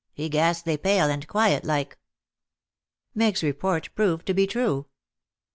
He 0.15 0.29
ghastly 0.29 0.77
pale 0.77 1.11
and 1.11 1.27
quiet 1.27 1.63
like." 1.63 1.99
Meg's 3.13 3.43
report 3.43 3.93
proved 3.93 4.25
to 4.25 4.33
be 4.33 4.47
true. 4.47 4.87